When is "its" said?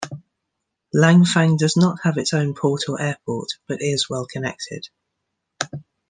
2.17-2.33